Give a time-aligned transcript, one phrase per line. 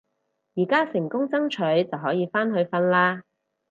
[0.55, 3.21] 而家成功爭取就可以返去瞓啦